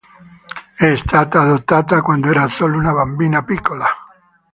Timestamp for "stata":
0.95-1.41